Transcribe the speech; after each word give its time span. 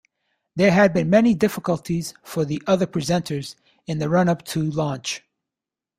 There 0.55 0.71
had 0.71 0.95
been 0.95 1.11
many 1.11 1.35
difficulties 1.35 2.15
for 2.23 2.43
the 2.43 2.59
other 2.65 2.87
presenters 2.87 3.53
in 3.85 3.99
the 3.99 4.09
run-up 4.09 4.41
to 4.45 4.63
launch. 4.63 5.23